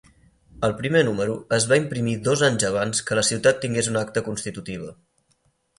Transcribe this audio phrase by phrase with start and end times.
[0.67, 4.29] El primer número es va imprimir dos anys abans que la ciutat tingués una acta
[4.31, 4.93] constitutiva.